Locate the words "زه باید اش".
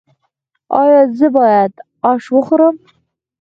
1.17-2.23